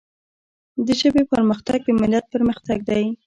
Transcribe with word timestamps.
د 0.85 0.87
ژبي 0.99 1.23
پرمختګ 1.33 1.77
د 1.85 1.89
ملت 2.01 2.25
پرمختګ 2.33 2.77
دی. 2.89 3.05